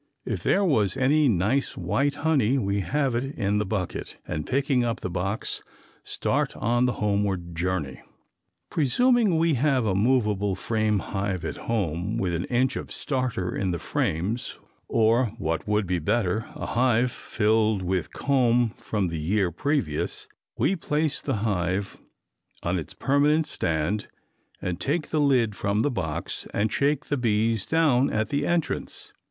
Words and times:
If 0.25 0.41
there 0.41 0.65
was 0.65 0.97
any 0.97 1.29
nice 1.29 1.77
white 1.77 2.15
honey 2.25 2.57
we 2.57 2.79
have 2.79 3.13
it 3.13 3.35
in 3.35 3.59
the 3.59 3.67
bucket 3.67 4.17
and 4.27 4.47
picking 4.47 4.83
up 4.83 5.01
the 5.01 5.11
box 5.11 5.61
start 6.03 6.55
on 6.57 6.87
the 6.87 6.93
homeward 6.93 7.53
journey. 7.55 8.01
Presuming 8.71 9.37
we 9.37 9.53
have 9.53 9.85
a 9.85 9.93
movable 9.93 10.55
frame 10.55 10.97
hive 10.97 11.45
at 11.45 11.57
home 11.67 12.17
with 12.17 12.33
an 12.33 12.45
inch 12.45 12.75
of 12.75 12.91
starter 12.91 13.55
in 13.55 13.69
the 13.69 13.77
frames 13.77 14.57
or, 14.87 15.25
what 15.37 15.67
would 15.67 15.85
be 15.85 15.99
better, 15.99 16.47
a 16.55 16.65
hive 16.65 17.11
filled 17.11 17.83
with 17.83 18.11
comb 18.11 18.71
from 18.77 19.07
the 19.09 19.19
year 19.19 19.51
previous, 19.51 20.27
we 20.57 20.75
place 20.75 21.21
the 21.21 21.35
hive 21.45 21.97
on 22.63 22.79
its 22.79 22.95
permanent 22.95 23.45
stand 23.45 24.07
and 24.63 24.79
take 24.79 25.11
the 25.11 25.21
lid 25.21 25.55
from 25.55 25.81
the 25.81 25.91
box 25.91 26.47
and 26.55 26.71
shake 26.73 27.05
the 27.05 27.17
bees 27.17 27.67
down 27.67 28.09
at 28.09 28.29
the 28.29 28.47
entrance. 28.47 29.13